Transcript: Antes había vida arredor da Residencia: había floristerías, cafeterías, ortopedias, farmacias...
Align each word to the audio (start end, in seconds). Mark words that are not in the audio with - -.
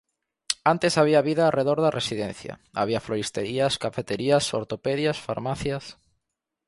Antes 0.71 0.97
había 0.97 1.25
vida 1.29 1.43
arredor 1.45 1.79
da 1.81 1.95
Residencia: 1.99 2.53
había 2.79 3.03
floristerías, 3.05 3.77
cafeterías, 3.85 4.51
ortopedias, 4.59 5.17
farmacias... 5.27 5.83